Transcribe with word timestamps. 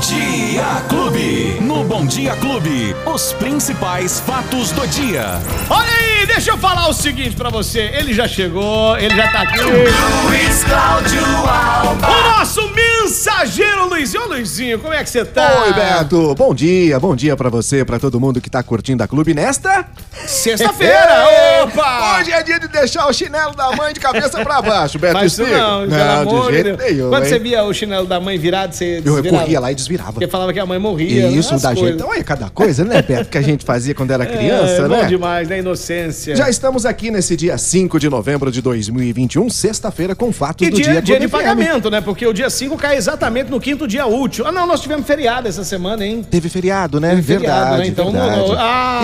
Dia 0.00 0.82
Clube. 0.88 1.58
No 1.60 1.84
Bom 1.84 2.06
Dia 2.06 2.34
Clube, 2.36 2.96
os 3.04 3.34
principais 3.34 4.18
fatos 4.18 4.72
do 4.72 4.86
dia. 4.86 5.38
Olha 5.68 5.92
aí, 5.92 6.26
deixa 6.26 6.52
eu 6.52 6.56
falar 6.56 6.88
o 6.88 6.94
seguinte 6.94 7.36
pra 7.36 7.50
você. 7.50 7.90
Ele 7.92 8.14
já 8.14 8.26
chegou, 8.26 8.96
ele 8.96 9.14
já 9.14 9.28
tá 9.28 9.42
aqui. 9.42 9.60
Luiz 9.60 10.64
Cláudio 10.64 11.22
Alba. 11.46 12.08
O 12.08 12.38
nosso 12.38 12.66
mensageiro 13.10 13.88
Luizinho. 13.88 14.22
Ô 14.22 14.28
Luizinho, 14.28 14.78
como 14.78 14.94
é 14.94 15.02
que 15.02 15.10
você 15.10 15.24
tá? 15.24 15.64
Oi, 15.64 15.72
Beto. 15.72 16.32
Bom 16.36 16.54
dia, 16.54 16.98
bom 17.00 17.16
dia 17.16 17.36
pra 17.36 17.48
você, 17.50 17.84
pra 17.84 17.98
todo 17.98 18.20
mundo 18.20 18.40
que 18.40 18.48
tá 18.48 18.62
curtindo 18.62 19.02
a 19.02 19.08
clube 19.08 19.34
nesta. 19.34 19.84
Sexta-feira, 20.26 21.24
opa! 21.64 22.20
Hoje 22.20 22.30
é 22.30 22.42
dia 22.42 22.60
de 22.60 22.68
deixar 22.68 23.08
o 23.08 23.12
chinelo 23.12 23.54
da 23.56 23.72
mãe 23.72 23.92
de 23.92 23.98
cabeça 23.98 24.44
pra 24.44 24.62
baixo, 24.62 24.96
Beto. 24.98 25.14
Mas 25.14 25.32
isso 25.32 25.42
não, 25.42 25.86
não, 25.86 26.46
de 26.46 26.52
jeito 26.54 26.76
nenhum. 26.76 27.08
Quando 27.08 27.24
hein? 27.24 27.30
você 27.30 27.38
via 27.40 27.64
o 27.64 27.74
chinelo 27.74 28.06
da 28.06 28.20
mãe 28.20 28.38
virado, 28.38 28.74
você 28.74 28.98
Eu 28.98 29.02
desvirava? 29.02 29.38
corria 29.42 29.60
lá 29.60 29.72
e 29.72 29.74
desvirava. 29.74 30.12
Porque 30.12 30.28
falava 30.28 30.52
que 30.52 30.60
a 30.60 30.66
mãe 30.66 30.78
morria. 30.78 31.26
Isso, 31.28 31.54
as 31.54 31.62
da 31.62 31.74
coisas. 31.74 31.98
gente. 31.98 32.08
Olha 32.08 32.22
cada 32.22 32.48
coisa, 32.48 32.84
né, 32.84 33.02
Beto, 33.02 33.28
que 33.28 33.38
a 33.38 33.42
gente 33.42 33.64
fazia 33.64 33.92
quando 33.94 34.12
era 34.12 34.24
criança, 34.26 34.82
é, 34.82 34.88
né? 34.88 35.02
bom 35.02 35.06
demais, 35.08 35.48
né? 35.48 35.58
Inocência. 35.58 36.36
Já 36.36 36.48
estamos 36.48 36.86
aqui 36.86 37.10
nesse 37.10 37.36
dia 37.36 37.58
5 37.58 37.98
de 37.98 38.08
novembro 38.08 38.52
de 38.52 38.62
2021, 38.62 39.50
sexta-feira, 39.50 40.14
com 40.14 40.32
fatos 40.32 40.64
E 40.66 40.70
do 40.70 40.76
dia, 40.76 40.84
dia, 40.92 41.02
dia 41.02 41.20
de 41.20 41.26
FM. 41.26 41.32
pagamento, 41.32 41.90
né? 41.90 42.00
Porque 42.00 42.24
o 42.24 42.32
dia 42.32 42.48
5 42.48 42.76
cai 42.76 42.99
exatamente 43.00 43.50
no 43.50 43.58
quinto 43.58 43.88
dia 43.88 44.06
útil. 44.06 44.46
Ah, 44.46 44.52
não, 44.52 44.66
nós 44.66 44.80
tivemos 44.80 45.06
feriado 45.06 45.48
essa 45.48 45.64
semana, 45.64 46.04
hein? 46.06 46.24
Teve 46.30 46.48
feriado, 46.48 47.00
né? 47.00 47.10
Teve 47.10 47.22
feriado, 47.22 47.60
verdade, 47.76 47.78
né? 47.82 47.86
Então, 47.88 48.12
verdade. 48.12 48.36
não- 48.38 48.54
ah, 48.58 49.00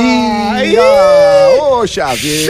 Ih, 0.63 0.77
ah, 0.79 1.63
ô, 1.81 1.87
Xavi. 1.87 2.47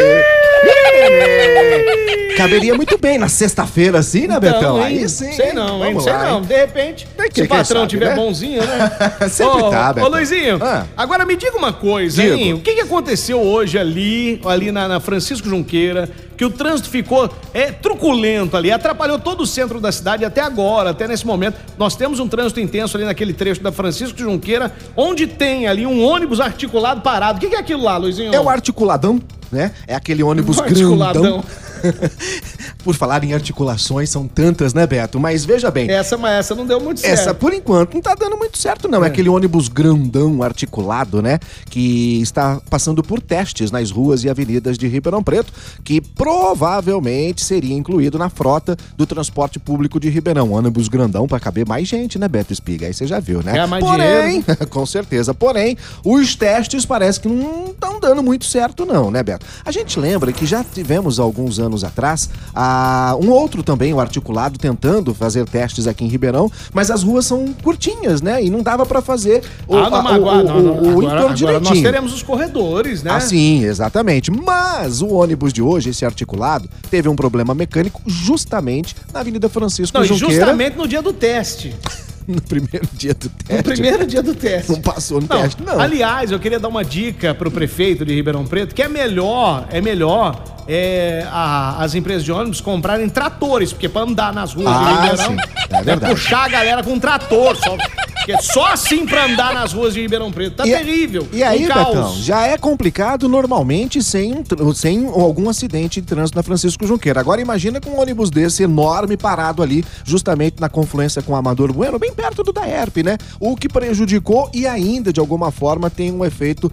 Caberia 2.37 2.75
muito 2.75 2.99
bem 2.99 3.17
na 3.19 3.29
sexta-feira, 3.29 3.99
assim, 3.99 4.27
né, 4.27 4.39
Betão? 4.39 4.59
Então, 4.59 4.79
hein? 4.79 4.99
Aí 4.99 5.09
sim. 5.09 5.33
Sei 5.33 5.55
não, 5.55 5.83
hein? 5.85 5.99
Sei 6.01 6.13
lá, 6.13 6.25
não. 6.33 6.43
De 6.43 6.55
repente, 6.55 7.09
Tem 7.17 7.29
que- 7.31 7.35
se 7.37 7.43
o 7.47 7.49
patrão 7.49 7.81
sabe, 7.81 7.89
tiver 7.89 8.11
né? 8.11 8.15
bonzinho, 8.15 8.63
né? 8.63 8.93
Sempre 9.31 9.63
ô, 9.63 9.71
tá, 9.71 9.91
Ô, 9.91 9.95
Betão. 9.95 10.11
Luizinho, 10.11 10.59
Ah. 10.63 10.85
agora 10.95 11.25
me 11.25 11.35
diga 11.35 11.57
uma 11.57 11.73
coisa, 11.73 12.21
Digo. 12.21 12.35
hein? 12.35 12.53
O 12.53 12.61
que, 12.61 12.75
que 12.75 12.81
aconteceu 12.83 13.41
hoje 13.41 13.79
ali, 13.79 14.39
ali 14.45 14.71
na, 14.71 14.87
na 14.87 15.01
Francisco 15.01 15.49
Junqueira, 15.49 16.11
que 16.37 16.45
o 16.45 16.51
trânsito 16.51 16.91
ficou 16.91 17.31
é, 17.55 17.73
truculento 17.73 18.55
ali, 18.55 18.71
atrapalhou 18.71 19.19
todo 19.19 19.41
o 19.41 19.47
centro 19.47 19.81
da 19.81 19.91
cidade 19.91 20.23
até 20.23 20.43
agora, 20.43 20.91
até 20.91 21.09
nesse 21.09 21.27
momento. 21.27 21.57
Nós 21.79 21.97
temos 21.97 22.21
um 22.21 22.29
trânsito 22.29 22.61
intenso 22.61 22.99
ali 22.99 23.07
naquele 23.07 23.33
trecho 23.33 23.63
da 23.63 23.73
Francisco 23.73 24.19
Junqueira, 24.19 24.71
onde 24.95 25.27
tem 25.27 25.67
ali 25.67 25.87
um 25.87 26.05
ônibus 26.05 26.39
articulado 26.39 27.01
parado. 27.01 27.39
O 27.39 27.41
que, 27.41 27.49
que 27.49 27.57
é 27.57 27.59
aquilo 27.61 27.83
lá, 27.83 27.97
Luizinho? 27.97 28.35
É 28.35 28.39
o 28.39 28.51
articuladão, 28.51 29.19
né? 29.57 29.73
É 29.87 29.95
aquele 29.95 30.23
ônibus 30.23 30.61
grandão. 30.61 31.43
Por 32.87 32.95
falar 32.95 33.25
em 33.25 33.35
articulações, 33.35 34.11
são 34.11 34.29
tantas, 34.29 34.73
né, 34.73 34.87
Beto? 34.87 35.19
Mas 35.19 35.45
veja 35.45 35.73
bem, 35.73 35.91
Essa, 35.91 36.17
mas 36.17 36.37
essa 36.37 36.55
não 36.55 36.65
deu 36.65 36.81
muito 36.81 37.01
certo. 37.01 37.13
Essa, 37.13 37.35
por 37.35 37.53
enquanto, 37.53 37.95
não 37.95 38.01
tá 38.01 38.15
dando 38.15 38.37
muito 38.37 38.57
certo, 38.57 38.87
não. 38.87 39.05
É. 39.05 39.09
aquele 39.09 39.29
ônibus 39.29 39.67
grandão, 39.67 40.41
articulado, 40.41 41.21
né? 41.21 41.41
Que 41.69 42.23
está 42.23 42.61
passando 42.71 43.03
por 43.03 43.21
testes 43.21 43.73
nas 43.73 43.91
ruas 43.91 44.23
e 44.23 44.31
avenidas 44.31 44.79
de 44.79 44.87
Ribeirão 44.87 45.21
Preto, 45.21 45.53
que 45.83 46.01
provavelmente 46.01 47.45
seria 47.45 47.75
incluído 47.75 48.21
na 48.21 48.29
frota 48.29 48.77
do 48.97 49.05
transporte 49.05 49.59
público 49.59 49.99
de 49.99 50.09
Ribeirão. 50.09 50.53
Ônibus 50.53 50.87
grandão 50.87 51.27
para 51.27 51.41
caber 51.41 51.67
mais 51.67 51.89
gente, 51.89 52.21
né, 52.21 52.29
Beto 52.29 52.53
Espiga? 52.53 52.87
Aí 52.87 52.95
você 52.95 53.05
já 53.05 53.19
viu, 53.19 53.43
né? 53.43 53.51
Ganhar 53.51 53.67
mais 53.67 53.83
Porém, 53.83 54.45
com 54.71 54.87
certeza. 54.87 55.35
Porém, 55.35 55.77
os 56.05 56.37
testes 56.37 56.87
parece 56.87 57.19
que 57.19 57.27
não 57.27 57.73
estão 57.73 57.99
dando 57.99 58.23
muito 58.23 58.45
certo, 58.45 58.87
não, 58.87 59.11
né, 59.11 59.25
Beto? 59.25 59.45
A 59.65 59.73
gente 59.73 59.99
lembra 59.99 60.33
que 60.33 60.47
já 60.47 60.63
tivemos 60.63 61.19
alguns 61.19 61.59
anos 61.59 61.83
atrás 61.83 62.31
a, 62.55 62.76
um 63.23 63.31
outro 63.31 63.63
também, 63.63 63.93
o 63.93 64.01
articulado, 64.01 64.59
tentando 64.59 65.15
fazer 65.15 65.47
testes 65.49 65.87
aqui 65.87 66.05
em 66.05 66.09
Ribeirão, 66.09 66.51
mas 66.73 66.91
as 66.91 67.03
ruas 67.03 67.27
são 67.27 67.47
curtinhas, 67.63 68.21
né? 68.23 68.43
E 68.43 68.51
não 68.51 68.63
dava 68.63 68.85
para 68.87 69.01
fazer 69.01 69.43
o, 69.67 69.77
Ah, 69.77 69.91
não, 69.91 69.97
a- 69.99 70.03
mas 70.03 70.13
o, 70.13 70.15
agora, 70.17 70.43
não, 70.43 70.59
o- 70.59 70.63
não, 70.63 70.73
o 70.73 70.79
agora, 70.79 70.91
entorno 70.91 71.17
agora 71.17 71.31
nós 71.31 71.39
direitinho. 71.39 71.83
teremos 71.83 72.13
os 72.13 72.23
corredores, 72.23 73.03
né? 73.03 73.11
Ah, 73.13 73.21
sim, 73.21 73.65
exatamente. 73.65 74.31
Mas 74.31 75.01
o 75.03 75.09
ônibus 75.09 75.53
de 75.53 75.63
hoje, 75.63 75.91
esse 75.91 76.05
articulado, 76.05 76.69
teve 76.91 77.09
um 77.09 77.17
problema 77.17 77.55
mecânico 77.55 78.01
justamente 78.07 78.95
na 79.13 79.21
Avenida 79.21 79.49
Francisco 79.49 79.97
Não, 79.99 80.05
Junqueira, 80.05 80.35
justamente 80.35 80.77
no 80.77 80.87
dia 80.87 81.03
do 81.03 81.13
teste. 81.13 81.75
no 82.27 82.41
primeiro 82.43 82.87
dia 82.95 83.15
do 83.15 83.29
teste. 83.29 83.55
No 83.57 83.63
primeiro 83.63 84.07
dia 84.07 84.23
do 84.23 84.35
teste. 84.35 84.73
Não 84.73 84.81
passou 84.81 85.21
no 85.21 85.29
Não, 85.29 85.43
teste, 85.43 85.63
não. 85.63 85.79
Aliás, 85.79 86.31
eu 86.33 86.39
queria 86.41 86.59
dar 86.59 86.69
uma 86.69 86.85
dica 86.85 87.35
pro 87.35 87.51
prefeito 87.51 88.05
de 88.05 88.15
Ribeirão 88.15 88.45
Preto, 88.45 88.75
que 88.75 88.83
é 88.83 88.89
melhor, 88.89 89.67
é 89.71 89.81
melhor 89.81 90.43
é, 90.69 91.27
a- 91.31 91.77
as 91.83 91.95
empresas 91.95 92.25
de 92.25 92.33
ônibus 92.33 92.61
comprarem 92.61 93.09
tratores, 93.09 93.73
porque 93.73 93.89
pra 93.89 94.03
andar 94.03 94.33
nas 94.33 94.53
ruas 94.55 94.67
Ah, 94.69 94.85
de 94.85 94.95
Ribeirão, 95.09 95.37
é 95.71 95.83
verdade. 95.83 96.13
puxar 96.13 96.45
a 96.45 96.49
galera 96.49 96.83
com 96.83 96.99
trator, 96.99 97.57
só, 97.57 97.77
porque 98.17 98.43
só 98.43 98.67
assim 98.73 99.07
pra 99.07 99.27
andar 99.27 99.55
nas 99.55 99.73
ruas 99.73 99.95
de 99.95 100.01
Ribeirão 100.01 100.33
Preto. 100.33 100.57
Tá 100.57 100.67
E- 100.67 100.71
terrível. 100.71 101.29
E 101.33 101.43
aí, 101.43 101.65
um. 101.65 101.69
Betão, 101.69 102.15
já 102.17 102.47
é 102.47 102.59
complicado 102.59 103.29
normalmente 103.29 104.03
sem, 104.03 104.35
um 104.61 104.75
sem 104.75 105.07
algum 105.07 105.49
acidente 105.49 106.01
de 106.01 106.07
trânsito 106.07 106.37
na 106.37 106.43
Francisco 106.43 106.87
Junqueira. 106.87 107.21
Agora 107.21 107.41
imagina 107.41 107.81
com 107.81 107.91
um 107.91 108.01
ônibus 108.01 108.29
desse 108.31 108.63
enorme 108.65 109.17
parado 109.17 109.63
ali, 109.63 109.85
justamente 110.05 110.61
na 110.61 110.69
confluência 110.69 111.23
com 111.23 111.33
o 111.33 111.37
Amador 111.37 111.73
Bueno, 111.73 111.99
bem 111.99 112.13
perto 112.13 112.43
do 112.43 112.53
Daerp, 112.53 112.97
né? 113.05 113.17
O 113.39 113.55
que 113.57 113.69
prejudicou 113.69 114.51
e 114.53 114.67
ainda, 114.67 115.13
de 115.13 115.21
alguma 115.21 115.51
forma, 115.53 115.89
tem 115.89 116.11
um 116.13 116.25
efeito 116.25 116.71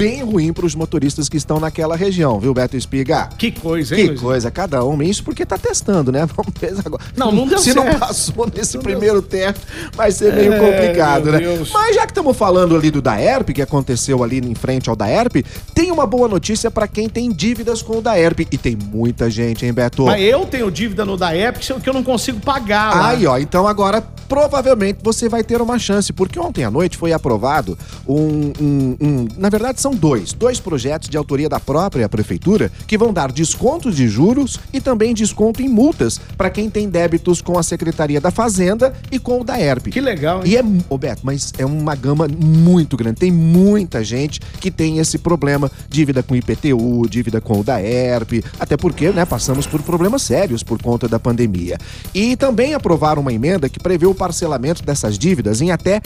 bem 0.00 0.22
ruim 0.22 0.52
para 0.52 0.64
os 0.64 0.74
motoristas 0.74 1.28
que 1.28 1.36
estão 1.36 1.60
naquela 1.60 1.94
região, 1.94 2.40
viu, 2.40 2.54
Beto 2.54 2.76
Espiga? 2.76 3.28
Que 3.38 3.50
coisa, 3.50 3.94
hein, 3.94 4.00
Que 4.02 4.08
Luiz? 4.08 4.20
coisa, 4.20 4.50
cada 4.50 4.82
um. 4.84 5.02
Isso 5.02 5.22
porque 5.22 5.44
tá 5.44 5.58
testando, 5.58 6.10
né? 6.10 6.26
Vamos 6.34 6.52
ver 6.58 6.74
agora. 6.84 7.02
Não, 7.16 7.30
não 7.30 7.46
deu 7.46 7.58
Se 7.58 7.72
certo. 7.72 7.86
não 7.86 7.98
passou 7.98 8.50
nesse 8.54 8.76
Não 8.76 8.82
primeiro 8.82 9.20
teste, 9.20 9.60
vai 9.94 10.10
ser 10.10 10.32
meio 10.34 10.54
É, 10.54 10.58
complicado, 10.58 11.30
né? 11.32 11.38
Deus. 11.38 11.70
Mas 11.72 11.94
já 11.94 12.02
que 12.06 12.12
estamos 12.12 12.36
falando 12.36 12.74
ali 12.74 12.90
do 12.90 13.02
Daerp, 13.02 13.50
que 13.50 13.60
aconteceu 13.62 14.22
ali 14.24 14.38
em 14.38 14.54
frente 14.54 14.88
ao 14.88 14.96
Daerp, 14.96 15.36
tem 15.74 15.90
uma 15.90 16.06
boa 16.06 16.28
notícia 16.28 16.70
para 16.70 16.88
quem 16.88 17.08
tem 17.08 17.30
dívidas 17.30 17.82
com 17.82 17.98
o 17.98 18.00
Daerp. 18.02 18.40
E 18.40 18.56
tem 18.58 18.76
muita 18.76 19.28
gente, 19.30 19.66
hein, 19.66 19.72
Beto? 19.72 20.04
Mas 20.06 20.22
eu 20.22 20.46
tenho 20.46 20.70
dívida 20.70 21.04
no 21.04 21.16
DAEP 21.16 21.58
que 21.82 21.88
eu 21.88 21.92
não 21.94 22.02
consigo 22.02 22.40
pagar 22.40 22.94
lá. 22.96 23.08
Aí, 23.10 23.26
ó, 23.26 23.36
então 23.38 23.66
agora 23.66 24.02
provavelmente 24.28 25.00
você 25.02 25.28
vai 25.28 25.42
ter 25.42 25.60
uma 25.60 25.78
chance, 25.78 26.12
porque 26.12 26.38
ontem 26.38 26.64
à 26.64 26.70
noite 26.70 26.96
foi 26.96 27.12
aprovado 27.12 27.76
um, 28.08 28.52
um- 28.60 28.96
um- 29.00 29.28
na 29.36 29.48
verdade 29.48 29.80
são 29.80 29.89
dois, 29.90 30.32
dois 30.32 30.60
projetos 30.60 31.08
de 31.08 31.16
autoria 31.16 31.48
da 31.48 31.60
própria 31.60 32.08
prefeitura 32.08 32.70
que 32.86 32.98
vão 32.98 33.12
dar 33.12 33.32
descontos 33.32 33.96
de 33.96 34.08
juros 34.08 34.58
e 34.72 34.80
também 34.80 35.14
desconto 35.14 35.62
em 35.62 35.68
multas 35.68 36.20
para 36.36 36.50
quem 36.50 36.68
tem 36.68 36.88
débitos 36.88 37.40
com 37.40 37.58
a 37.58 37.62
Secretaria 37.62 38.20
da 38.20 38.30
Fazenda 38.30 38.92
e 39.10 39.18
com 39.18 39.40
o 39.40 39.44
Daerp. 39.44 39.88
Que 39.88 40.00
legal, 40.00 40.44
hein? 40.44 40.52
E 40.52 40.56
é, 40.56 40.64
ô 40.88 40.98
Beto, 40.98 41.22
mas 41.24 41.52
é 41.58 41.64
uma 41.64 41.94
gama 41.94 42.26
muito 42.28 42.96
grande. 42.96 43.20
Tem 43.20 43.30
muita 43.30 44.02
gente 44.02 44.40
que 44.60 44.70
tem 44.70 44.98
esse 44.98 45.18
problema, 45.18 45.70
dívida 45.88 46.22
com 46.22 46.34
IPTU, 46.34 47.08
dívida 47.08 47.40
com 47.40 47.60
o 47.60 47.64
DAERP, 47.64 48.44
até 48.58 48.76
porque, 48.76 49.10
né, 49.10 49.24
passamos 49.24 49.66
por 49.66 49.82
problemas 49.82 50.22
sérios 50.22 50.62
por 50.62 50.80
conta 50.80 51.08
da 51.08 51.18
pandemia. 51.18 51.78
E 52.14 52.36
também 52.36 52.74
aprovaram 52.74 53.22
uma 53.22 53.32
emenda 53.32 53.68
que 53.68 53.78
prevê 53.78 54.06
o 54.06 54.14
parcelamento 54.14 54.82
dessas 54.82 55.18
dívidas 55.18 55.60
em 55.60 55.70
até 55.70 56.00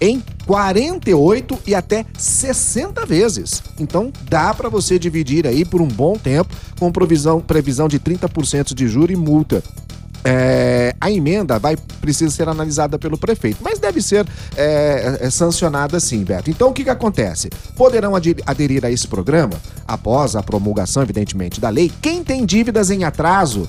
em 0.00 0.22
48 0.46 1.58
e 1.66 1.74
até 1.74 2.04
60 2.16 3.04
vezes. 3.06 3.62
Então 3.78 4.12
dá 4.28 4.54
para 4.54 4.68
você 4.68 4.98
dividir 4.98 5.46
aí 5.46 5.64
por 5.64 5.80
um 5.80 5.88
bom 5.88 6.16
tempo 6.16 6.54
com 6.78 6.90
provisão, 6.90 7.40
previsão 7.40 7.88
de 7.88 7.98
30% 7.98 8.74
de 8.74 8.88
juro 8.88 9.12
e 9.12 9.16
multa. 9.16 9.62
É, 10.24 10.94
a 11.00 11.10
emenda 11.10 11.58
vai 11.58 11.76
precisa 12.00 12.34
ser 12.34 12.48
analisada 12.48 12.98
pelo 12.98 13.16
prefeito, 13.16 13.58
mas 13.62 13.78
deve 13.78 14.02
ser 14.02 14.26
é, 14.56 15.18
é, 15.20 15.30
sancionada 15.30 16.00
sim, 16.00 16.24
Beto. 16.24 16.50
Então 16.50 16.70
o 16.70 16.72
que, 16.72 16.84
que 16.84 16.90
acontece? 16.90 17.48
Poderão 17.76 18.12
aderir 18.14 18.84
a 18.84 18.90
esse 18.90 19.06
programa 19.06 19.54
após 19.86 20.34
a 20.34 20.42
promulgação, 20.42 21.02
evidentemente, 21.02 21.60
da 21.60 21.68
lei, 21.68 21.90
quem 22.02 22.24
tem 22.24 22.44
dívidas 22.44 22.90
em 22.90 23.04
atraso 23.04 23.68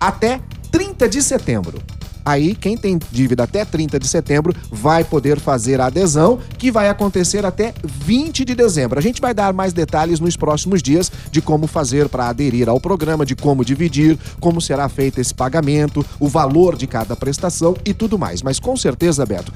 até 0.00 0.40
30 0.70 1.08
de 1.08 1.22
setembro. 1.22 1.82
Aí, 2.28 2.54
quem 2.54 2.76
tem 2.76 2.98
dívida 3.10 3.44
até 3.44 3.64
30 3.64 3.98
de 3.98 4.06
setembro 4.06 4.54
vai 4.70 5.02
poder 5.02 5.40
fazer 5.40 5.80
a 5.80 5.86
adesão, 5.86 6.38
que 6.58 6.70
vai 6.70 6.90
acontecer 6.90 7.46
até 7.46 7.72
20 7.82 8.44
de 8.44 8.54
dezembro. 8.54 8.98
A 8.98 9.02
gente 9.02 9.18
vai 9.18 9.32
dar 9.32 9.54
mais 9.54 9.72
detalhes 9.72 10.20
nos 10.20 10.36
próximos 10.36 10.82
dias 10.82 11.10
de 11.30 11.40
como 11.40 11.66
fazer 11.66 12.06
para 12.06 12.28
aderir 12.28 12.68
ao 12.68 12.78
programa, 12.78 13.24
de 13.24 13.34
como 13.34 13.64
dividir, 13.64 14.18
como 14.40 14.60
será 14.60 14.90
feito 14.90 15.18
esse 15.18 15.32
pagamento, 15.32 16.04
o 16.20 16.28
valor 16.28 16.76
de 16.76 16.86
cada 16.86 17.16
prestação 17.16 17.74
e 17.82 17.94
tudo 17.94 18.18
mais. 18.18 18.42
Mas 18.42 18.60
com 18.60 18.76
certeza, 18.76 19.24
Beto, 19.24 19.50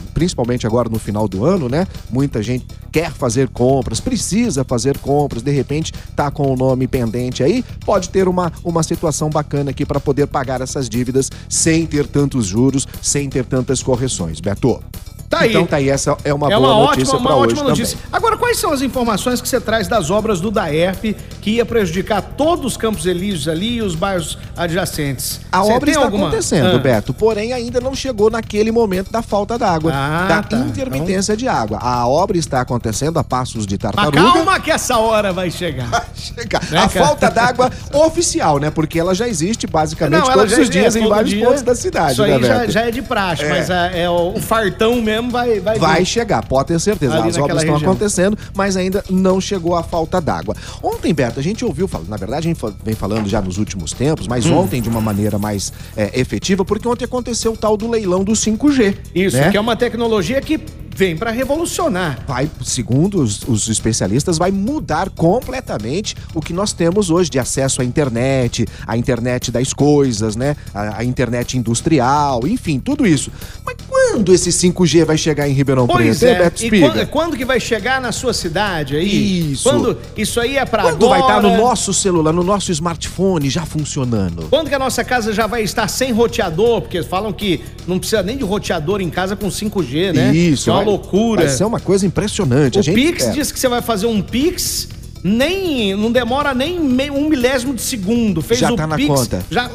principalmente 0.00 0.66
agora 0.66 0.88
no 0.88 0.98
final 0.98 1.26
do 1.26 1.44
ano, 1.44 1.68
né? 1.68 1.86
Muita 2.10 2.42
gente 2.42 2.66
quer 2.90 3.10
fazer 3.10 3.48
compras, 3.48 4.00
precisa 4.00 4.64
fazer 4.64 4.98
compras, 4.98 5.42
de 5.42 5.50
repente 5.50 5.92
tá 6.14 6.30
com 6.30 6.52
o 6.52 6.56
nome 6.56 6.86
pendente 6.86 7.42
aí, 7.42 7.64
pode 7.84 8.10
ter 8.10 8.28
uma, 8.28 8.52
uma 8.62 8.82
situação 8.82 9.30
bacana 9.30 9.70
aqui 9.70 9.86
para 9.86 9.98
poder 9.98 10.26
pagar 10.26 10.60
essas 10.60 10.88
dívidas 10.88 11.30
sem 11.48 11.86
ter 11.86 12.06
tantos 12.06 12.46
juros, 12.46 12.86
sem 13.00 13.28
ter 13.28 13.44
tantas 13.44 13.82
correções. 13.82 14.40
Beto. 14.40 14.82
Tá 15.32 15.40
aí. 15.44 15.50
Então 15.50 15.64
tá 15.66 15.76
aí, 15.78 15.88
essa 15.88 16.14
é 16.24 16.34
uma 16.34 16.52
é 16.52 16.56
boa 16.56 16.74
uma 16.74 16.84
notícia 16.88 17.18
para 17.18 17.34
hoje 17.34 17.52
ótima 17.54 17.70
notícia. 17.70 17.96
também. 17.96 18.10
Agora, 18.12 18.36
quais 18.36 18.58
são 18.58 18.70
as 18.70 18.82
informações 18.82 19.40
que 19.40 19.48
você 19.48 19.58
traz 19.58 19.88
das 19.88 20.10
obras 20.10 20.40
do 20.42 20.50
DAERP 20.50 21.16
que 21.40 21.52
ia 21.52 21.64
prejudicar 21.64 22.20
todos 22.20 22.66
os 22.66 22.76
Campos 22.76 23.06
Elíseos 23.06 23.48
ali 23.48 23.76
e 23.76 23.82
os 23.82 23.94
bairros 23.94 24.36
adjacentes? 24.54 25.40
A 25.50 25.62
Você 25.62 25.72
obra 25.72 25.90
está 25.90 26.02
alguma- 26.04 26.26
acontecendo, 26.28 26.76
Ah. 26.76 26.78
Beto, 26.78 27.14
porém 27.14 27.52
ainda 27.54 27.80
não 27.80 27.94
chegou 27.94 28.30
naquele 28.30 28.70
momento 28.70 29.10
da 29.10 29.22
falta 29.22 29.58
d'água, 29.58 29.90
Ah, 29.94 30.26
da 30.28 30.42
tá. 30.42 30.56
intermitência 30.58 31.36
de 31.36 31.48
água. 31.48 31.78
A 31.80 32.06
obra 32.06 32.36
está 32.36 32.60
acontecendo 32.60 33.18
a 33.18 33.24
passos 33.24 33.66
de 33.66 33.76
Mas 33.82 33.94
tartaruga. 33.94 34.22
calma 34.32 34.60
que 34.60 34.70
essa 34.70 34.98
hora 34.98 35.32
vai 35.32 35.50
chegar. 35.50 36.08
Chega. 36.14 36.60
Né, 36.70 36.78
a 36.78 36.88
cara? 36.88 37.06
falta 37.06 37.30
d'água 37.30 37.70
oficial, 37.92 38.58
né? 38.58 38.70
Porque 38.70 38.98
ela 38.98 39.14
já 39.14 39.26
existe 39.28 39.66
basicamente 39.66 40.22
ela 40.24 40.32
todos 40.34 40.56
os 40.58 40.68
dias 40.70 40.94
é, 40.94 41.00
em 41.00 41.08
vários 41.08 41.30
dia. 41.30 41.46
pontos 41.46 41.62
da 41.62 41.74
cidade, 41.74 42.12
Isso 42.12 42.22
aí 42.22 42.38
né, 42.38 42.46
já, 42.46 42.66
já 42.66 42.80
é 42.82 42.90
de 42.90 43.02
praxe, 43.02 43.44
É. 43.44 43.48
mas 43.48 43.70
é, 43.70 44.02
é 44.02 44.10
o, 44.10 44.34
o 44.34 44.40
fartão 44.40 45.00
mesmo 45.00 45.21
vai 45.30 45.60
vai, 45.60 45.78
Vai 45.78 46.00
vir. 46.00 46.06
chegar, 46.06 46.46
pode 46.46 46.68
ter 46.68 46.80
certeza. 46.80 47.18
Ali 47.18 47.28
As 47.30 47.38
obras 47.38 47.58
estão 47.58 47.74
região. 47.74 47.90
acontecendo, 47.90 48.38
mas 48.54 48.76
ainda 48.76 49.04
não 49.10 49.40
chegou 49.40 49.74
a 49.76 49.82
falta 49.82 50.20
d'água. 50.20 50.54
Ontem, 50.82 51.12
Beto, 51.12 51.38
a 51.40 51.42
gente 51.42 51.64
ouviu 51.64 51.86
falar, 51.88 52.04
na 52.08 52.16
verdade, 52.16 52.48
a 52.48 52.52
gente 52.52 52.60
vem 52.84 52.94
falando 52.94 53.28
já 53.28 53.40
nos 53.40 53.58
últimos 53.58 53.92
tempos, 53.92 54.26
mas 54.28 54.46
Hum. 54.46 54.56
ontem 54.58 54.80
de 54.82 54.88
uma 54.88 55.00
maneira 55.00 55.38
mais 55.38 55.72
é, 55.96 56.18
efetiva, 56.20 56.64
porque 56.64 56.86
ontem 56.88 57.04
aconteceu 57.04 57.52
o 57.52 57.56
tal 57.56 57.76
do 57.76 57.88
leilão 57.88 58.22
do 58.24 58.32
5G. 58.32 58.96
Isso, 59.14 59.36
né? 59.36 59.50
que 59.50 59.56
é 59.56 59.60
uma 59.60 59.76
tecnologia 59.76 60.40
que 60.40 60.60
vem 60.94 61.16
para 61.16 61.30
revolucionar. 61.30 62.18
vai, 62.28 62.50
segundo 62.62 63.22
os, 63.22 63.42
os 63.48 63.66
especialistas, 63.68 64.36
vai 64.36 64.50
mudar 64.50 65.08
completamente 65.10 66.14
o 66.34 66.40
que 66.40 66.52
nós 66.52 66.72
temos 66.74 67.08
hoje 67.10 67.30
de 67.30 67.38
acesso 67.38 67.80
à 67.80 67.84
internet, 67.84 68.66
à 68.86 68.94
internet 68.96 69.50
das 69.50 69.72
coisas, 69.72 70.36
né? 70.36 70.54
A, 70.74 70.98
a 70.98 71.04
internet 71.04 71.56
industrial, 71.56 72.46
enfim, 72.46 72.78
tudo 72.78 73.06
isso. 73.06 73.30
Mas 73.64 73.76
quando 74.12 74.32
esse 74.34 74.50
5G 74.50 75.04
vai 75.04 75.16
chegar 75.16 75.48
em 75.48 75.52
Ribeirão 75.52 75.86
Pois 75.86 76.18
Preto, 76.18 76.30
hein, 76.30 76.36
é, 76.36 76.42
Beto 76.44 76.62
e 76.62 76.64
Espiga? 76.66 76.88
quando, 76.90 77.06
quando 77.08 77.36
que 77.36 77.44
vai 77.44 77.58
chegar 77.58 78.00
na 78.00 78.12
sua 78.12 78.32
cidade 78.32 78.96
aí? 78.96 79.52
Isso. 79.52 79.62
Quando 79.68 79.98
isso 80.16 80.38
aí 80.40 80.56
é 80.56 80.64
pra 80.64 80.82
Quando 80.82 81.04
agora? 81.06 81.20
vai 81.20 81.20
estar 81.20 81.42
no 81.42 81.56
nosso 81.56 81.94
celular, 81.94 82.32
no 82.32 82.42
nosso 82.42 82.70
smartphone 82.72 83.48
já 83.48 83.64
funcionando? 83.64 84.46
Quando 84.50 84.68
que 84.68 84.74
a 84.74 84.78
nossa 84.78 85.02
casa 85.02 85.32
já 85.32 85.46
vai 85.46 85.62
estar 85.62 85.88
sem 85.88 86.12
roteador? 86.12 86.82
Porque 86.82 87.02
falam 87.02 87.32
que 87.32 87.60
não 87.86 87.98
precisa 87.98 88.22
nem 88.22 88.36
de 88.36 88.44
roteador 88.44 89.00
em 89.00 89.08
casa 89.10 89.34
com 89.34 89.48
5G, 89.48 90.12
né? 90.12 90.34
Isso, 90.34 90.68
é 90.68 90.72
uma 90.72 90.78
vai- 90.80 90.86
loucura. 90.86 91.44
Vai 91.44 91.50
ser 91.54 91.64
uma 91.64 91.80
coisa 91.80 92.06
impressionante. 92.06 92.76
O 92.76 92.80
a 92.80 92.82
gente, 92.82 92.94
Pix 92.94 93.26
é, 93.26 93.30
diz 93.30 93.50
que 93.50 93.58
você 93.58 93.68
vai 93.68 93.80
fazer 93.82 94.06
um 94.06 94.20
Pix, 94.20 94.88
nem 95.24 95.94
não 95.96 96.10
demora 96.10 96.52
nem 96.52 96.78
um 97.10 97.28
milésimo 97.28 97.74
de 97.74 97.82
segundo. 97.82 98.42
Fez 98.42 98.60
Já 98.60 98.72
o 98.72 98.76
tá 98.76 98.86
na 98.86 98.96
Pix, 98.96 99.08
conta. 99.08 99.42
Já 99.50 99.68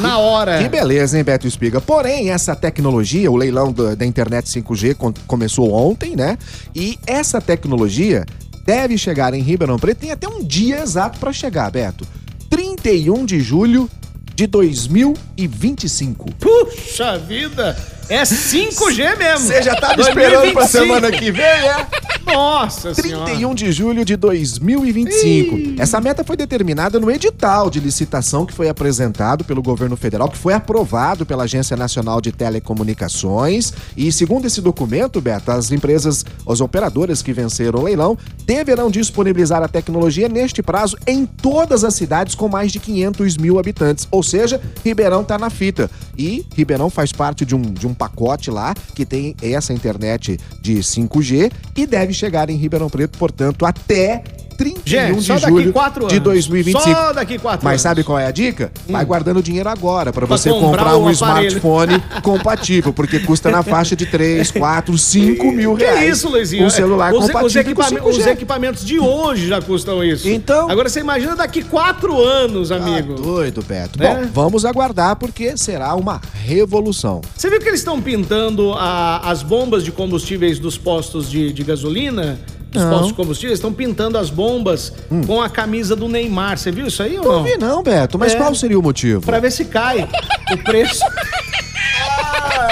na 0.00 0.18
hora. 0.18 0.62
Que 0.62 0.68
beleza, 0.68 1.16
hein, 1.18 1.24
Beto 1.24 1.46
Espiga? 1.46 1.80
Porém, 1.80 2.30
essa 2.30 2.56
tecnologia, 2.56 3.30
o 3.30 3.36
leilão 3.36 3.72
da, 3.72 3.94
da 3.94 4.04
internet 4.06 4.46
5G 4.46 4.94
con- 4.94 5.14
começou 5.26 5.72
ontem, 5.72 6.16
né? 6.16 6.36
E 6.74 6.98
essa 7.06 7.40
tecnologia 7.40 8.24
deve 8.64 8.96
chegar 8.98 9.32
em 9.34 9.40
Ribeirão 9.42 9.78
Preto. 9.78 9.98
Tem 9.98 10.10
até 10.12 10.28
um 10.28 10.42
dia 10.44 10.80
exato 10.82 11.18
para 11.18 11.32
chegar, 11.32 11.70
Beto. 11.70 12.06
31 12.48 13.24
de 13.24 13.40
julho 13.40 13.88
de 14.34 14.46
2025. 14.46 16.30
Puxa 16.34 17.18
vida! 17.18 17.76
É 18.08 18.22
5G 18.22 19.16
mesmo. 19.18 19.46
Você 19.46 19.62
já 19.62 19.76
tava 19.76 20.00
esperando 20.00 20.52
pra 20.52 20.62
2025. 20.64 20.68
semana 20.68 21.10
que 21.12 21.30
vem, 21.30 21.44
é? 21.44 21.86
Nossa 22.32 22.94
senhora. 22.94 23.24
31 23.24 23.54
de 23.54 23.72
julho 23.72 24.04
de 24.04 24.16
2025. 24.16 25.80
Essa 25.80 26.00
meta 26.00 26.22
foi 26.22 26.36
determinada 26.36 27.00
no 27.00 27.10
edital 27.10 27.70
de 27.70 27.80
licitação 27.80 28.46
que 28.46 28.52
foi 28.52 28.68
apresentado 28.68 29.44
pelo 29.44 29.62
governo 29.62 29.96
federal, 29.96 30.28
que 30.28 30.38
foi 30.38 30.52
aprovado 30.52 31.26
pela 31.26 31.44
Agência 31.44 31.76
Nacional 31.76 32.20
de 32.20 32.32
Telecomunicações. 32.32 33.72
E 33.96 34.12
segundo 34.12 34.46
esse 34.46 34.60
documento, 34.60 35.20
Beto, 35.20 35.50
as 35.50 35.70
empresas, 35.72 36.24
as 36.48 36.60
operadoras 36.60 37.22
que 37.22 37.32
venceram 37.32 37.80
o 37.80 37.84
leilão, 37.84 38.16
deverão 38.44 38.90
disponibilizar 38.90 39.62
a 39.62 39.68
tecnologia 39.68 40.28
neste 40.28 40.62
prazo 40.62 40.96
em 41.06 41.26
todas 41.26 41.84
as 41.84 41.94
cidades 41.94 42.34
com 42.34 42.48
mais 42.48 42.70
de 42.72 42.78
500 42.78 43.36
mil 43.36 43.58
habitantes. 43.58 44.06
Ou 44.10 44.22
seja, 44.22 44.60
Ribeirão 44.84 45.22
está 45.22 45.38
na 45.38 45.50
fita. 45.50 45.90
E 46.16 46.44
Ribeirão 46.54 46.90
faz 46.90 47.12
parte 47.12 47.44
de 47.44 47.54
um, 47.54 47.62
de 47.62 47.86
um 47.86 47.94
pacote 47.94 48.50
lá 48.50 48.74
que 48.94 49.06
tem 49.06 49.34
essa 49.42 49.72
internet 49.72 50.38
de 50.60 50.76
5G 50.76 51.50
e 51.76 51.86
deve 51.86 52.12
chegar 52.20 52.50
em 52.50 52.56
Ribeirão 52.56 52.90
Preto, 52.90 53.18
portanto, 53.18 53.64
até 53.64 54.22
31 54.60 54.82
Gente, 54.84 55.18
de 55.20 55.24
só 55.24 55.34
daqui 55.34 55.46
julho 55.48 55.72
quatro 55.72 56.06
de 56.06 56.14
anos. 56.16 56.24
2025. 56.24 56.82
Só 56.94 57.12
daqui 57.14 57.38
quatro 57.38 57.64
Mas 57.64 57.72
anos. 57.72 57.82
sabe 57.82 58.04
qual 58.04 58.18
é 58.18 58.26
a 58.26 58.30
dica? 58.30 58.70
Vai 58.88 59.04
guardando 59.06 59.42
dinheiro 59.42 59.68
agora 59.70 60.12
para 60.12 60.26
você 60.26 60.50
comprar 60.50 60.66
comprar 60.84 60.96
um 60.98 61.08
aparelho. 61.08 61.12
smartphone 61.12 62.02
compatível, 62.22 62.92
porque 62.92 63.20
custa 63.20 63.50
na 63.50 63.62
faixa 63.62 63.96
de 63.96 64.04
3, 64.04 64.50
4, 64.50 64.98
5 64.98 65.50
mil 65.52 65.76
Que 65.76 65.84
reais. 65.84 66.18
isso, 66.18 66.28
Luizinho? 66.28 66.66
Um 66.66 66.70
celular 66.70 67.12
os, 67.14 67.26
compatível 67.26 67.72
os, 67.78 67.88
com 68.00 68.08
os 68.10 68.18
5G. 68.18 68.26
equipamentos 68.32 68.84
de 68.84 68.98
hoje 68.98 69.48
já 69.48 69.62
custam 69.62 70.04
isso. 70.04 70.28
Então- 70.28 70.70
Agora 70.70 70.88
você 70.88 71.00
imagina 71.00 71.34
daqui 71.34 71.62
quatro 71.64 72.20
anos, 72.22 72.70
amigo. 72.70 73.14
Tá 73.14 73.22
doido, 73.22 73.62
Beto. 73.66 73.98
Né? 73.98 74.28
Bom, 74.32 74.42
vamos 74.42 74.64
aguardar 74.66 75.16
porque 75.16 75.56
será 75.56 75.94
uma 75.94 76.20
revolução. 76.44 77.22
Você 77.34 77.48
viu 77.48 77.58
que 77.60 77.68
eles 77.68 77.80
estão 77.80 78.00
pintando 78.00 78.72
a- 78.74 79.20
as 79.24 79.42
bombas 79.42 79.82
de 79.84 79.90
combustíveis 79.90 80.58
dos 80.58 80.76
postos 80.76 81.30
de, 81.30 81.52
de 81.52 81.62
gasolina? 81.64 82.38
Dos 82.70 82.82
Não. 82.82 82.88
Hum. 82.88 82.90
postos 82.92 83.08
de 83.08 83.14
combustíveis? 83.14 83.58
Estão 83.58 83.72
pintando 83.72 84.16
as 84.16 84.30
bombas 84.30 84.92
com 85.26 85.42
a 85.42 85.48
camisa 85.48 85.96
do 85.96 86.08
Neymar. 86.08 86.56
Você 86.58 86.70
viu 86.70 86.86
isso 86.86 87.02
aí 87.02 87.18
ou 87.18 87.24
Não 87.24 87.32
não? 87.38 87.44
vi 87.44 87.56
não, 87.58 87.82
Beto, 87.82 88.18
mas 88.18 88.32
É. 88.32 88.36
qual 88.36 88.54
seria 88.54 88.78
o 88.78 88.82
motivo? 88.82 89.20
Pra 89.22 89.40
ver 89.40 89.50
se 89.50 89.64
cai 89.64 90.08
o 90.52 90.58
preço. 90.58 91.00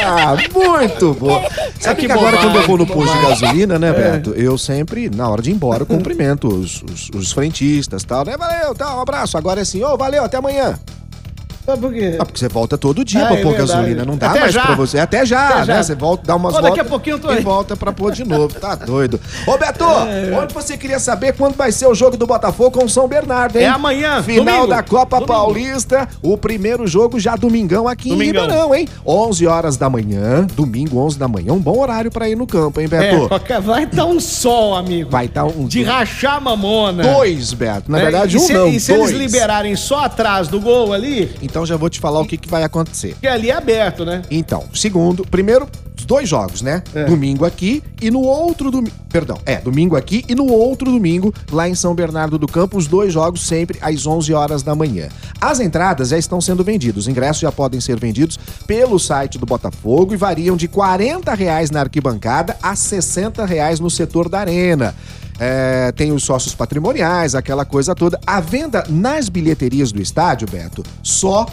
Ah, 0.00 0.36
muito 0.54 1.14
bom. 1.14 1.42
Sabe 1.80 2.00
que 2.00 2.06
que, 2.06 2.12
agora 2.12 2.36
bobagem, 2.36 2.50
quando 2.50 2.56
eu 2.62 2.66
vou 2.66 2.78
no 2.78 2.86
posto 2.86 3.16
de 3.16 3.22
gasolina, 3.26 3.74
É. 3.74 3.78
né, 3.78 3.92
Beto? 3.92 4.30
Eu 4.30 4.56
sempre, 4.56 5.10
na 5.10 5.28
hora 5.28 5.42
de 5.42 5.50
ir 5.50 5.54
embora, 5.54 5.82
eu 5.82 5.86
cumprimento 5.86 6.48
os, 6.48 6.82
os, 6.82 7.10
os 7.14 7.32
frentistas 7.32 8.02
e 8.02 8.06
tal, 8.06 8.24
né? 8.24 8.36
Valeu, 8.36 8.74
tá, 8.74 8.96
um 8.96 9.00
abraço. 9.00 9.36
Agora 9.36 9.60
é 9.60 9.62
assim, 9.62 9.82
ô, 9.82 9.96
valeu, 9.96 10.24
até 10.24 10.36
amanhã. 10.36 10.78
Por 11.76 11.92
quê? 11.92 12.16
Ah, 12.18 12.24
porque 12.24 12.38
você 12.38 12.48
volta 12.48 12.78
todo 12.78 13.04
dia 13.04 13.22
Ah, 13.24 13.26
pra 13.26 13.36
é 13.36 13.42
pôr 13.42 13.50
verdade. 13.50 13.72
gasolina. 13.72 14.04
Não 14.04 14.16
dá 14.16 14.30
Até 14.30 14.40
mais 14.40 14.52
já. 14.54 14.62
pra 14.62 14.74
você. 14.74 14.98
Até 14.98 15.26
já, 15.26 15.48
Até 15.48 15.64
já. 15.64 15.74
né? 15.76 15.82
Você 15.82 15.94
volta, 15.94 16.22
dá 16.26 16.36
umas 16.36 16.54
daqui 16.54 16.66
voltas 16.66 16.86
a 16.86 16.88
pouquinho 16.88 17.14
eu 17.16 17.20
tô 17.20 17.32
e 17.32 17.36
aí. 17.38 17.42
volta 17.42 17.76
pra 17.76 17.92
pôr 17.92 18.12
de 18.12 18.24
novo. 18.24 18.54
Tá 18.58 18.74
doido. 18.76 19.20
Ô, 19.46 19.56
Beto, 19.58 19.84
onde 20.40 20.54
você 20.54 20.76
queria 20.76 20.98
saber 20.98 21.34
quando 21.34 21.54
vai 21.56 21.70
ser 21.72 21.86
o 21.86 21.94
jogo 21.94 22.16
do 22.16 22.26
Botafogo 22.26 22.78
com 22.78 22.84
o 22.84 22.88
São 22.88 23.06
Bernardo, 23.08 23.56
hein? 23.58 23.64
É 23.64 23.68
amanhã, 23.68 24.22
Final 24.22 24.44
domingo. 24.44 24.66
da 24.68 24.82
Copa 24.82 25.16
Domingo. 25.16 25.32
Paulista. 25.32 26.08
O 26.22 26.36
primeiro 26.38 26.86
jogo 26.86 27.18
já 27.20 27.36
domingão 27.36 27.86
aqui 27.88 28.08
Domingão. 28.10 28.44
em 28.44 28.46
Ribeirão, 28.46 28.74
hein? 28.74 28.88
11 29.06 29.46
horas 29.46 29.76
da 29.76 29.90
manhã. 29.90 30.46
Domingo, 30.54 30.98
11 30.98 31.18
da 31.18 31.28
manhã. 31.28 31.52
Um 31.52 31.58
bom 31.60 31.78
horário 31.78 32.10
pra 32.10 32.28
ir 32.28 32.36
no 32.36 32.46
campo, 32.46 32.80
hein, 32.80 32.88
Beto? 32.88 33.28
É, 33.48 33.60
vai 33.60 33.84
estar 33.84 34.04
um 34.04 34.20
sol, 34.20 34.74
amigo. 34.76 35.10
Vai 35.10 35.26
estar 35.26 35.44
um... 35.44 35.66
De 35.66 35.82
rachar 35.82 36.40
mamona. 36.40 37.02
Dois, 37.02 37.52
Beto. 37.52 37.90
Na 37.90 37.98
É, 37.98 38.02
verdade, 38.02 38.36
e 38.36 38.38
um 38.38 38.42
se, 38.42 38.52
não, 38.52 38.68
E 38.68 38.80
se 38.80 38.92
dois. 38.94 39.10
eles 39.10 39.20
liberarem 39.20 39.74
só 39.76 40.04
atrás 40.04 40.48
do 40.48 40.60
gol 40.60 40.92
ali, 40.92 41.30
Então 41.42 41.57
já 41.66 41.76
vou 41.76 41.88
te 41.88 42.00
falar 42.00 42.20
o 42.20 42.26
que, 42.26 42.36
que 42.36 42.48
vai 42.48 42.62
acontecer. 42.62 43.16
que 43.20 43.26
ali 43.26 43.50
é 43.50 43.54
aberto, 43.54 44.04
né? 44.04 44.22
Então, 44.30 44.64
segundo, 44.72 45.26
primeiro, 45.26 45.68
dois 46.08 46.26
jogos, 46.26 46.62
né? 46.62 46.82
É. 46.94 47.04
Domingo 47.04 47.44
aqui 47.44 47.84
e 48.00 48.10
no 48.10 48.22
outro 48.22 48.70
domingo. 48.70 48.96
Perdão, 49.10 49.38
é, 49.44 49.56
domingo 49.56 49.94
aqui 49.94 50.24
e 50.26 50.34
no 50.34 50.46
outro 50.46 50.90
domingo 50.90 51.32
lá 51.52 51.68
em 51.68 51.74
São 51.74 51.94
Bernardo 51.94 52.38
do 52.38 52.46
Campo, 52.46 52.78
os 52.78 52.86
dois 52.86 53.12
jogos 53.12 53.46
sempre 53.46 53.78
às 53.82 54.06
11 54.06 54.32
horas 54.32 54.62
da 54.62 54.74
manhã. 54.74 55.08
As 55.38 55.60
entradas 55.60 56.08
já 56.08 56.18
estão 56.18 56.40
sendo 56.40 56.64
vendidas, 56.64 57.02
os 57.04 57.08
ingressos 57.08 57.42
já 57.42 57.52
podem 57.52 57.78
ser 57.78 58.00
vendidos 58.00 58.38
pelo 58.66 58.98
site 58.98 59.38
do 59.38 59.44
Botafogo 59.44 60.14
e 60.14 60.16
variam 60.16 60.56
de 60.56 60.66
40 60.66 61.34
reais 61.34 61.70
na 61.70 61.80
arquibancada 61.80 62.56
a 62.62 62.74
60 62.74 63.44
reais 63.44 63.78
no 63.78 63.90
setor 63.90 64.30
da 64.30 64.40
arena. 64.40 64.94
É, 65.38 65.92
tem 65.92 66.12
os 66.12 66.24
sócios 66.24 66.54
patrimoniais, 66.54 67.34
aquela 67.34 67.64
coisa 67.64 67.94
toda. 67.94 68.18
A 68.26 68.40
venda 68.40 68.84
nas 68.88 69.28
bilheterias 69.28 69.92
do 69.92 70.00
estádio, 70.00 70.48
Beto, 70.50 70.82
só 71.02 71.46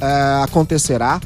é, 0.00 0.42
acontecerá 0.42 1.20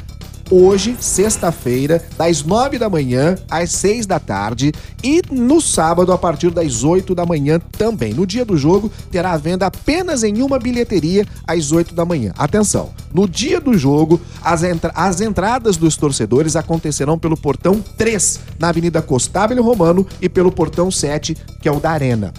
hoje, 0.52 0.94
sexta-feira, 1.00 2.02
das 2.18 2.44
nove 2.44 2.78
da 2.78 2.90
manhã 2.90 3.36
às 3.50 3.70
seis 3.72 4.04
da 4.04 4.20
tarde 4.20 4.70
e 5.02 5.22
no 5.30 5.62
sábado 5.62 6.12
a 6.12 6.18
partir 6.18 6.50
das 6.50 6.84
oito 6.84 7.14
da 7.14 7.24
manhã 7.24 7.58
também. 7.58 8.12
No 8.12 8.26
dia 8.26 8.44
do 8.44 8.56
jogo 8.56 8.90
terá 9.10 9.34
venda 9.38 9.66
apenas 9.66 10.22
em 10.22 10.42
uma 10.42 10.58
bilheteria 10.58 11.26
às 11.46 11.72
oito 11.72 11.94
da 11.94 12.04
manhã. 12.04 12.32
Atenção, 12.36 12.90
no 13.14 13.26
dia 13.26 13.58
do 13.60 13.76
jogo 13.78 14.20
as, 14.42 14.62
entra- 14.62 14.92
as 14.94 15.22
entradas 15.22 15.78
dos 15.78 15.96
torcedores 15.96 16.54
acontecerão 16.54 17.18
pelo 17.18 17.36
portão 17.36 17.82
3 17.96 18.40
na 18.58 18.68
Avenida 18.68 19.00
Costável 19.00 19.62
Romano 19.62 20.06
e 20.20 20.28
pelo 20.28 20.52
portão 20.52 20.90
7, 20.90 21.34
que 21.62 21.68
é 21.68 21.72
o 21.72 21.80
da 21.80 21.90
Arena 21.92 22.32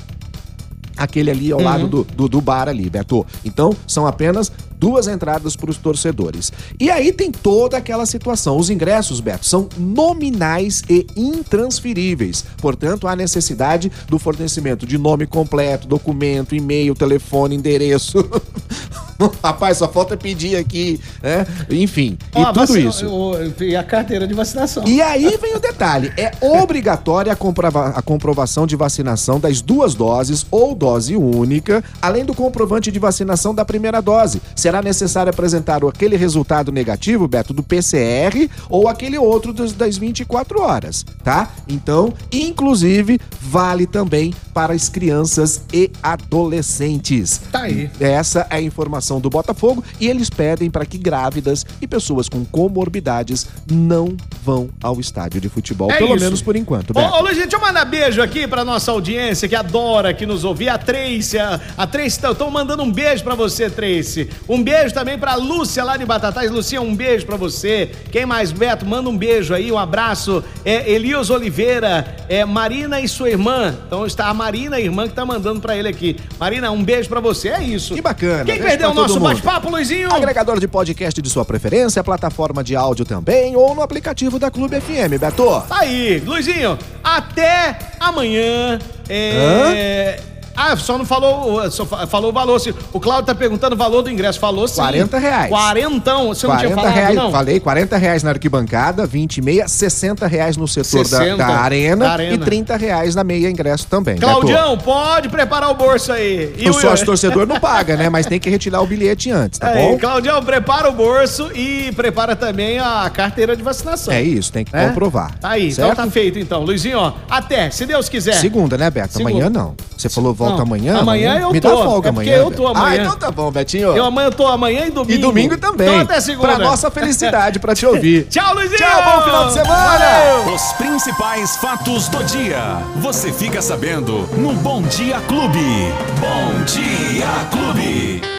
aquele 0.96 1.32
ali 1.32 1.52
ao 1.52 1.60
lado 1.60 1.88
do, 1.88 2.04
do, 2.04 2.28
do 2.30 2.40
bar 2.40 2.70
ali, 2.70 2.88
Beto. 2.88 3.26
Então, 3.44 3.76
são 3.88 4.06
apenas 4.06 4.52
duas 4.84 5.08
entradas 5.08 5.56
para 5.56 5.72
os 5.72 5.78
torcedores. 5.78 6.52
E 6.78 6.92
aí 6.92 7.14
tem 7.14 7.32
toda 7.32 7.78
aquela 7.78 8.06
situação. 8.06 8.58
Os 8.58 8.70
ingressos, 8.70 9.22
Beto, 9.22 9.46
são 9.46 9.70
nominais 9.78 10.82
e 10.90 11.08
intransferíveis. 11.16 12.44
Portanto, 12.58 13.08
há 13.08 13.16
necessidade 13.16 13.90
do 14.10 14.20
fornecimento 14.20 14.86
de 14.86 14.98
nome 14.98 15.26
completo, 15.26 15.88
documento, 15.88 16.54
e-mail, 16.54 16.94
telefone, 16.94 17.56
endereço. 17.56 18.18
Rapaz, 19.44 19.78
só 19.78 19.88
falta 19.88 20.16
pedir 20.18 20.56
aqui, 20.56 21.00
né? 21.22 21.46
Enfim, 21.70 22.18
Ó, 22.34 22.42
e 22.42 22.46
tudo 22.48 22.56
vacina- 22.60 22.90
isso. 22.90 23.08
o- 23.08 23.64
E 23.64 23.76
a 23.76 23.84
carteira 23.84 24.28
de 24.28 24.34
vacinação. 24.34 24.84
E 24.88 25.02
aí 25.02 25.38
vem 25.42 25.56
o 25.56 25.60
detalhe: 25.60 26.12
é 26.18 26.32
obrigatória 26.42 27.32
a, 27.32 27.36
comprova- 27.36 27.90
a 27.96 28.02
comprovação 28.02 28.66
de 28.68 28.76
vacinação 28.76 29.40
das 29.40 29.62
duas 29.62 29.96
doses 29.96 30.46
ou 30.52 30.74
dose 30.76 31.16
única, 31.16 31.84
além 32.02 32.26
do 32.26 32.34
comprovante 32.34 32.92
de 32.92 33.00
vacinação 33.00 33.54
da 33.54 33.64
primeira 33.66 34.02
dose. 34.02 34.42
Será 34.56 34.82
necessário 34.82 35.30
apresentar 35.30 35.84
aquele 35.84 36.16
resultado 36.16 36.72
negativo, 36.72 37.28
Beto, 37.28 37.54
do 37.54 37.64
PCR 37.64 38.50
ou 38.70 38.88
aquele 38.88 39.18
outro 39.18 39.54
dos, 39.54 39.74
das 39.74 39.98
24 39.98 40.62
horas, 40.62 41.06
tá? 41.24 41.50
Então, 41.68 42.14
inclusive, 42.32 43.20
vale 43.42 43.86
também 43.86 44.34
para 44.54 44.74
as 44.74 44.90
crianças 44.90 45.62
e 45.74 45.90
adolescentes. 46.02 47.42
Tá 47.52 47.62
aí. 47.64 47.90
Essa 48.00 48.46
é 48.50 48.56
a 48.58 48.62
informação 48.62 49.03
do 49.20 49.30
Botafogo 49.30 49.84
e 50.00 50.08
eles 50.08 50.30
pedem 50.30 50.70
para 50.70 50.86
que 50.86 50.98
grávidas 50.98 51.66
e 51.82 51.88
pessoas 51.88 52.28
com 52.30 52.44
comorbidades 52.46 53.48
não 53.70 54.16
vão 54.44 54.70
ao 54.82 55.00
estádio 55.00 55.40
de 55.40 55.50
futebol, 55.50 55.92
É 55.92 55.98
pelo 55.98 56.16
isso. 56.16 56.24
menos 56.24 56.42
por 56.42 56.56
enquanto, 56.56 56.92
Ô, 56.98 57.00
ô 57.02 57.22
Luiz, 57.22 57.38
deixa 57.38 57.56
eu 57.56 57.62
mandar 57.62 57.86
beijo 57.86 58.22
aqui 58.22 58.48
pra 58.48 58.64
nossa 58.66 58.92
audiência 58.92 59.48
que 59.48 59.56
adora 59.56 60.10
aqui 60.10 60.26
nos 60.26 60.44
ouvir. 60.44 60.70
A 60.70 60.78
Tracy, 60.78 61.38
a, 61.38 61.60
a 61.78 61.88
Tracy, 61.88 62.20
eu 62.24 62.36
tô 62.36 62.50
mandando 62.50 62.84
um 62.84 62.92
beijo 62.92 63.24
pra 63.24 63.36
você, 63.36 63.70
Tracy. 63.70 64.30
Um 64.48 64.62
beijo 64.64 64.94
também 64.94 65.18
pra 65.18 65.36
Lúcia 65.36 65.84
lá 65.84 65.98
de 65.98 66.06
Batatais. 66.06 66.52
Lucia, 66.52 66.82
um 66.82 66.96
beijo 66.96 67.26
pra 67.26 67.36
você. 67.38 67.92
Quem 68.12 68.26
mais, 68.26 68.52
Beto? 68.52 68.86
Manda 68.86 69.10
um 69.10 69.18
beijo 69.18 69.54
aí, 69.54 69.72
um 69.72 69.78
abraço. 69.78 70.44
É 70.66 70.90
Elias 70.92 71.30
Oliveira, 71.30 72.16
é 72.30 72.46
Marina 72.46 73.00
e 73.02 73.08
sua 73.08 73.30
irmã. 73.30 73.76
Então 73.88 74.06
está 74.06 74.28
a 74.28 74.34
Marina, 74.34 74.78
a 74.78 74.82
irmã, 74.82 75.08
que 75.08 75.14
tá 75.14 75.26
mandando 75.26 75.60
pra 75.60 75.76
ele 75.76 75.88
aqui. 75.88 76.18
Marina, 76.40 76.72
um 76.72 76.84
beijo 76.84 77.10
pra 77.10 77.20
você. 77.20 77.50
É 77.50 77.64
isso. 77.64 77.94
Que 77.96 78.02
bacana. 78.02 78.46
Quem 78.46 78.60
perdeu 78.62 78.93
o 78.94 78.96
nosso 78.96 79.20
bate-papo, 79.20 79.70
Luizinho? 79.70 80.14
Agregador 80.14 80.60
de 80.60 80.68
podcast 80.68 81.22
de 81.22 81.30
sua 81.30 81.44
preferência, 81.44 82.04
plataforma 82.04 82.64
de 82.64 82.76
áudio 82.76 83.06
também 83.06 83.56
ou 83.56 83.74
no 83.76 83.82
aplicativo 83.82 84.38
da 84.40 84.50
Clube 84.50 84.80
FM, 84.80 85.20
Beto. 85.20 85.62
Tá 85.68 85.80
aí, 85.80 86.20
Luizinho, 86.20 86.78
até 87.04 87.78
amanhã. 88.00 88.80
É. 89.10 90.33
Ah, 90.56 90.76
só 90.78 90.98
não 90.98 91.06
falou, 91.06 91.70
só 91.72 91.86
fa- 91.86 92.06
falou 92.08 92.30
o 92.30 92.34
valor. 92.34 92.62
O 92.92 93.00
Claudio 93.00 93.26
tá 93.26 93.36
perguntando 93.36 93.76
o 93.76 93.78
valor 93.78 94.02
do 94.02 94.10
ingresso. 94.10 94.40
Falou 94.40 94.68
sim. 94.68 94.76
40 94.76 95.18
reais. 95.18 95.50
Quarentão. 95.50 96.28
Você 96.30 96.48
não 96.48 96.58
tinha 96.58 96.70
40 96.70 96.76
falado, 96.76 96.94
reais, 96.96 97.16
não? 97.16 97.32
falei, 97.32 97.60
40 97.60 97.98
reais 97.98 98.24
na 98.24 98.30
arquibancada, 98.32 99.06
20 99.06 99.38
e 99.38 99.42
meia, 99.42 99.68
60 99.68 100.28
reais 100.28 100.58
no 100.58 100.68
setor 100.68 101.04
da, 101.04 101.18
60 101.18 101.38
da 101.38 101.48
arena, 101.48 102.06
da 102.06 102.12
arena. 102.12 102.34
e 102.36 102.38
30 102.38 102.78
reais 102.78 103.16
na 103.16 103.24
meia 103.24 103.50
ingresso 103.50 103.88
também. 103.88 104.16
Beto. 104.16 104.26
Claudião, 104.28 104.78
pode 104.78 105.30
preparar 105.30 105.72
o 105.72 105.74
bolso 105.74 106.12
aí. 106.12 106.54
O 106.70 106.74
sócio 106.74 107.06
torcedor 107.06 107.48
não 107.48 107.60
paga, 107.60 107.96
né? 107.98 108.10
Mas 108.10 108.26
tem 108.26 108.40
que 108.40 108.50
retirar 108.50 108.82
o 108.82 108.86
bilhete 108.88 109.32
antes, 109.32 109.60
tá 109.60 109.70
Aí, 109.70 109.88
bom? 109.88 109.98
Claudião, 109.98 110.42
prepara 110.44 110.90
o 110.90 110.94
bolso 110.94 111.50
e 111.56 111.92
prepara 111.96 112.36
também 112.36 112.80
a 112.80 113.10
carteira 113.10 113.56
de 113.56 113.64
vacinação. 113.64 114.14
É 114.14 114.22
isso, 114.22 114.52
tem 114.52 114.64
que 114.64 114.74
né? 114.74 114.88
comprovar. 114.88 115.38
Tá 115.40 115.50
aí, 115.50 115.72
certo? 115.72 115.92
então 115.94 116.06
tá 116.06 116.12
feito 116.12 116.38
então. 116.40 116.64
Luizinho, 116.64 117.00
ó, 117.00 117.14
até, 117.30 117.70
se 117.70 117.86
Deus 117.86 118.08
quiser. 118.10 118.34
Segunda, 118.36 118.78
né, 118.78 118.90
Beto? 118.90 119.14
Segunda. 119.14 119.32
Amanhã 119.32 119.50
não. 119.50 119.76
Você 119.98 120.10
falou 120.10 120.34
volta 120.44 120.58
Não, 120.58 120.64
amanhã? 120.64 121.00
amanhã 121.00 121.40
eu 121.40 121.52
Me 121.52 121.60
tô. 121.62 121.70
dá 121.70 121.76
folga 121.84 122.10
É 122.10 122.12
porque 122.12 122.30
amanhã. 122.30 122.44
eu 122.44 122.52
tô 122.52 122.68
Beto. 122.68 122.78
amanhã. 122.78 123.02
Ah, 123.02 123.04
então 123.06 123.18
tá 123.18 123.32
bom, 123.32 123.52
Betinho. 123.52 123.96
Eu 123.96 124.06
amanhã 124.06 124.28
eu 124.28 124.32
tô 124.32 124.48
amanhã 124.48 124.86
e 124.86 124.92
domingo. 124.92 125.12
E 125.14 125.18
domingo 125.18 125.58
também. 125.58 125.88
Então 125.88 126.02
até 126.02 126.20
segunda. 126.20 126.56
Pra 126.56 126.58
nossa 126.60 126.90
felicidade, 126.92 127.60
pra 127.60 127.76
te 127.76 127.86
ouvir. 127.86 128.26
Tchau, 128.32 128.54
Luizinho! 128.56 128.78
Tchau, 128.78 129.04
bom 129.04 129.22
final 129.24 129.48
de 129.48 129.54
semana! 129.54 129.98
Valeu! 129.98 130.54
Os 130.56 130.74
principais 130.74 131.56
fatos 131.58 132.08
do 132.10 132.24
dia. 132.24 132.78
Você 132.98 133.32
fica 133.32 133.62
sabendo 133.62 134.28
no 134.38 134.54
Bom 134.54 134.82
Dia 134.84 135.20
Clube. 135.28 135.94
Bom 136.20 136.64
Dia 136.66 137.28
Clube. 137.52 138.22